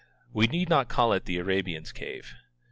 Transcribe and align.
We 0.33 0.47
need 0.47 0.67
not 0.67 0.89
call 0.89 1.13
it 1.13 1.25
the 1.25 1.37
Arabian's 1.37 1.91
cave. 1.91 2.33